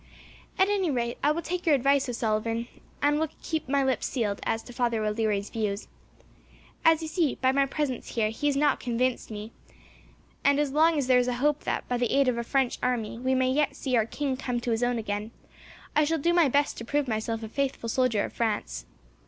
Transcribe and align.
"At 0.57 0.67
any 0.67 0.89
rate, 0.89 1.19
I 1.23 1.29
will 1.29 1.43
take 1.43 1.63
your 1.67 1.75
advice, 1.75 2.09
O'Sullivan, 2.09 2.67
and 3.03 3.19
will 3.19 3.27
keep 3.43 3.69
my 3.69 3.83
lips 3.83 4.07
sealed, 4.07 4.39
as 4.45 4.63
to 4.63 4.73
Father 4.73 5.05
O'Leary's 5.05 5.51
views. 5.51 5.87
As 6.83 7.03
you 7.03 7.07
see, 7.07 7.35
by 7.35 7.51
my 7.51 7.67
presence 7.67 8.07
here, 8.15 8.29
he 8.31 8.47
has 8.47 8.55
not 8.57 8.79
convinced 8.79 9.29
me, 9.29 9.51
and 10.43 10.57
as 10.59 10.71
long 10.71 10.97
as 10.97 11.05
there 11.05 11.19
is 11.19 11.27
a 11.27 11.33
hope 11.35 11.65
that, 11.65 11.87
by 11.87 11.97
the 11.97 12.11
aid 12.11 12.27
of 12.27 12.39
a 12.39 12.43
French 12.43 12.79
army, 12.81 13.19
we 13.19 13.35
may 13.35 13.51
yet 13.51 13.75
see 13.75 13.95
our 13.95 14.07
king 14.07 14.35
come 14.35 14.59
to 14.61 14.71
his 14.71 14.81
own 14.81 14.97
again, 14.97 15.29
I 15.95 16.03
shall 16.03 16.17
do 16.17 16.33
my 16.33 16.49
best 16.49 16.79
to 16.79 16.83
prove 16.83 17.07
myself 17.07 17.43
a 17.43 17.47
faithful 17.47 17.87
soldier 17.87 18.23
of 18.25 18.33
France. 18.33 18.87